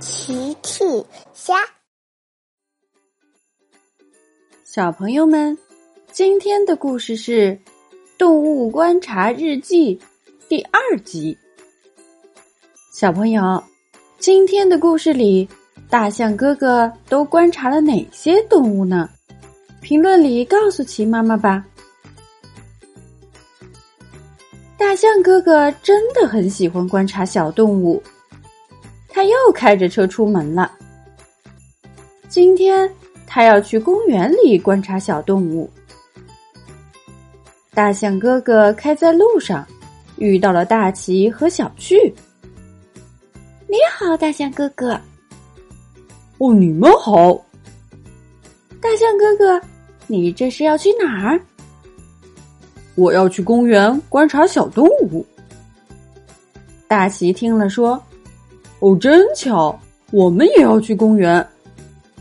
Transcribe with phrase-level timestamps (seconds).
[0.00, 0.84] 奇趣
[1.32, 1.54] 虾，
[4.64, 5.58] 小朋友们，
[6.12, 7.50] 今天的故事是
[8.16, 9.96] 《动物观察日记》
[10.48, 11.36] 第二集。
[12.92, 13.60] 小朋友，
[14.18, 15.48] 今天的故事里，
[15.90, 19.10] 大象哥哥都观察了哪些动物呢？
[19.80, 21.64] 评论里告诉奇妈妈吧。
[24.76, 28.00] 大象哥哥真的很喜欢观察小动物。
[29.18, 30.70] 他又开着车出门了。
[32.28, 32.88] 今天
[33.26, 35.68] 他要去公园里观察小动物。
[37.74, 39.66] 大象哥哥开在路上，
[40.18, 42.14] 遇到了大奇和小趣。
[43.66, 44.92] 你好，大象哥哥。
[46.38, 47.34] 哦，你们好。
[48.80, 49.60] 大象哥哥，
[50.06, 51.40] 你这是要去哪儿？
[52.94, 55.26] 我要去公园观察小动物。
[56.86, 58.00] 大奇听了说。
[58.80, 59.78] 哦，真巧，
[60.12, 61.44] 我们也要去公园。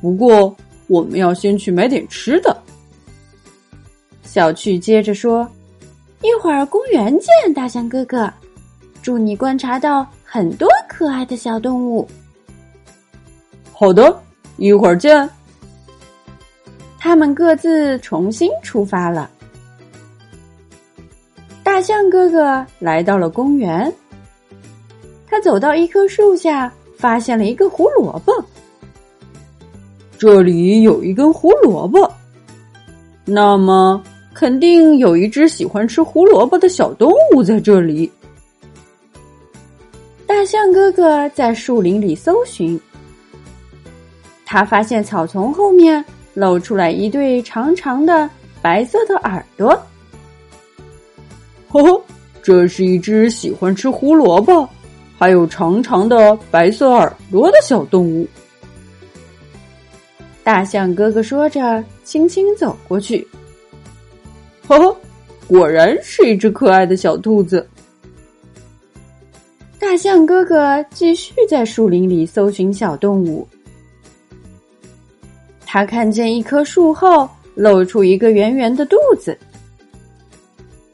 [0.00, 0.54] 不过，
[0.86, 2.56] 我们要先去买点吃的。
[4.22, 5.48] 小趣接着说
[6.22, 8.32] ：“一会儿公园见，大象哥哥。
[9.02, 12.08] 祝你观察到很多可爱的小动物。”
[13.72, 14.16] 好的，
[14.56, 15.28] 一会儿见。
[16.98, 19.28] 他们各自重新出发了。
[21.62, 23.92] 大象哥哥来到了公园。
[25.34, 28.32] 他走到一棵树下，发现了一个胡萝卜。
[30.16, 32.08] 这里有一根胡萝卜，
[33.24, 34.00] 那么
[34.32, 38.08] 肯定有一只喜欢吃胡萝卜的小动物在这里。
[40.24, 42.80] 大象哥哥在树林里搜寻，
[44.46, 48.30] 他发现草丛后面露出来一对长长的
[48.62, 49.70] 白色的耳朵。
[51.72, 52.00] 呵呵，
[52.40, 54.68] 这是一只喜欢吃胡萝卜。
[55.18, 58.26] 还有长长的白色耳朵的小动物。
[60.42, 63.26] 大象哥哥说着，轻轻走过去。
[64.66, 64.96] 呵呵，
[65.46, 67.66] 果然是一只可爱的小兔子。
[69.78, 73.46] 大象哥哥继续在树林里搜寻小动物。
[75.64, 79.36] 他看见一棵树后露出一个圆圆的肚子。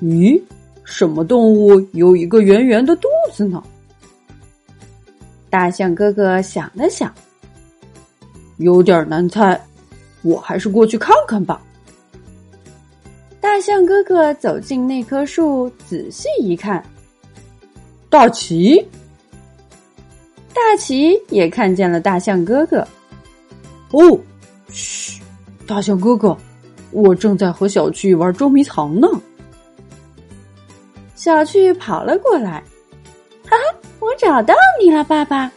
[0.00, 0.40] 咦，
[0.84, 3.62] 什么动物有一个圆圆的肚子呢？
[5.54, 7.14] 大象哥哥想了想，
[8.56, 9.56] 有点难猜，
[10.22, 11.62] 我还是过去看看吧。
[13.40, 16.84] 大象哥哥走进那棵树，仔细一看，
[18.10, 18.84] 大奇，
[20.52, 22.84] 大奇也看见了大象哥哥。
[23.92, 24.18] 哦，
[24.70, 25.22] 嘘，
[25.68, 26.36] 大象哥哥，
[26.90, 29.06] 我正在和小趣玩捉迷藏呢。
[31.14, 32.60] 小趣跑了过来。
[34.24, 35.52] 我找到你了，爸爸！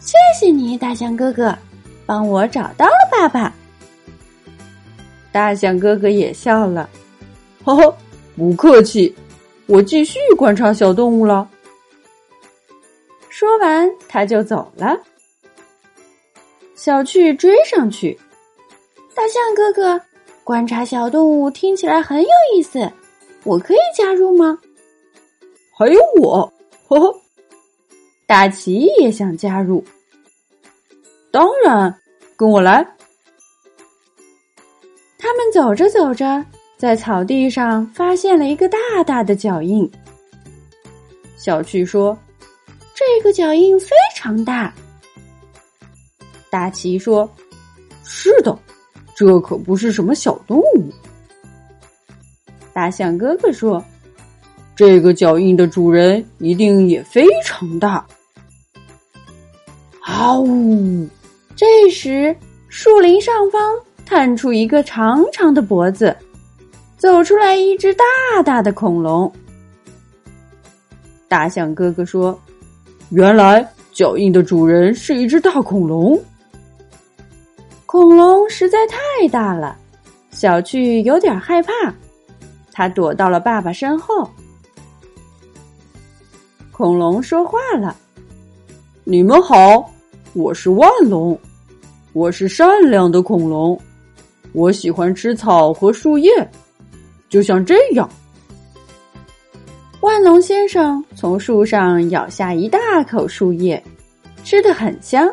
[0.00, 1.56] 谢谢你，大象哥哥，
[2.04, 3.54] 帮我找到了爸爸。
[5.30, 6.90] 大象哥哥也笑了，
[7.62, 7.96] 呵呵，
[8.36, 9.14] 不客气，
[9.66, 11.48] 我继续观察小动物了。
[13.28, 14.98] 说完，他就走了。
[16.74, 18.18] 小趣追上去，
[19.14, 20.00] 大象哥哥，
[20.42, 22.90] 观察小动物听起来很有意思，
[23.44, 24.58] 我可以加入吗？
[25.78, 26.52] 还有我，
[26.88, 27.20] 呵呵。
[28.26, 29.84] 大奇也想加入，
[31.30, 31.94] 当然，
[32.36, 32.82] 跟我来。
[35.18, 36.44] 他们走着走着，
[36.78, 39.88] 在草地上发现了一个大大的脚印。
[41.36, 42.18] 小趣说
[42.96, 44.72] ：“这个脚印非常大。”
[46.48, 47.28] 大奇说
[48.04, 48.58] ：“是的，
[49.14, 50.90] 这可不是什么小动物。”
[52.72, 53.84] 大象哥哥说。
[54.76, 58.04] 这个脚印的主人一定也非常大。
[60.00, 61.08] 啊呜！
[61.56, 62.36] 这时，
[62.68, 63.60] 树林上方
[64.04, 66.14] 探出一个长长的脖子，
[66.98, 69.32] 走出来一只大大的恐龙。
[71.28, 72.38] 大象哥哥说
[73.10, 76.20] ：“原来脚印的主人是一只大恐龙。”
[77.86, 79.76] 恐龙实在太大了，
[80.32, 81.72] 小趣有点害怕，
[82.72, 84.28] 他躲到了爸爸身后。
[86.76, 87.96] 恐龙说话了
[89.04, 89.88] ：“你们好，
[90.32, 91.38] 我是万龙，
[92.12, 93.80] 我是善良的恐龙，
[94.52, 96.32] 我喜欢吃草和树叶，
[97.28, 98.10] 就像这样。”
[100.02, 103.80] 万龙先生从树上咬下一大口树叶，
[104.42, 105.32] 吃的很香。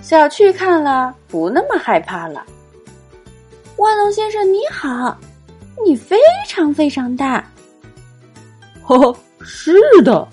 [0.00, 2.46] 小趣看了不那么害怕了。
[3.76, 5.18] 万龙先生你好，
[5.84, 6.16] 你非
[6.46, 7.44] 常非常大，
[8.86, 9.16] 呵呵。
[9.46, 10.26] 是的，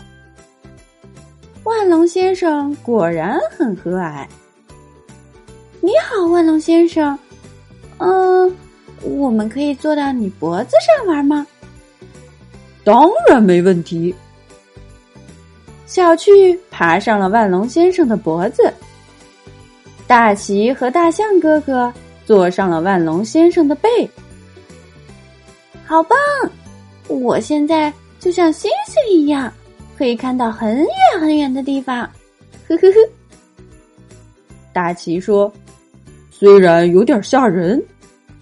[1.66, 4.26] 万龙先生果然很和蔼。
[5.82, 7.18] 你好，万龙先生。
[7.98, 8.56] 嗯，
[9.02, 11.46] 我们可以坐到你脖子上玩吗？
[12.86, 14.16] 当然没问题。
[15.86, 18.74] 小趣爬上了万龙先生的脖子，
[20.08, 21.94] 大奇和大象哥哥
[22.26, 24.10] 坐上了万龙先生的背。
[25.86, 26.18] 好棒！
[27.10, 27.92] 我现在
[28.22, 28.81] 就像星星
[29.12, 29.52] 一样，
[29.98, 30.88] 可以看到很远
[31.20, 31.98] 很远的地方。
[32.68, 33.10] 呵呵呵。
[34.74, 35.52] 大奇说
[36.32, 37.84] ：“虽然有点吓人，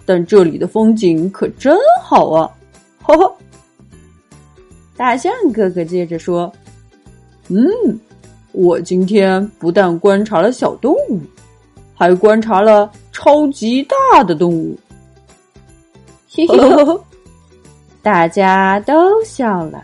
[0.06, 2.50] 但这里的风景可真好啊！”
[3.02, 3.34] 哈哈。
[4.96, 6.52] 大象哥哥接着说。
[7.52, 7.66] 嗯，
[8.52, 11.20] 我今天不但观察了小动物，
[11.96, 14.78] 还观察了超级大的动物。
[16.30, 17.00] 嘿嘿，
[18.04, 18.94] 大家都
[19.24, 19.84] 笑了。